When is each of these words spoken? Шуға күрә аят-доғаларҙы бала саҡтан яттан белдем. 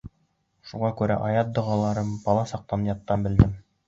Шуға 0.69 0.87
күрә 1.01 1.17
аят-доғаларҙы 1.27 2.05
бала 2.23 2.47
саҡтан 2.53 2.89
яттан 2.89 3.27
белдем. 3.29 3.53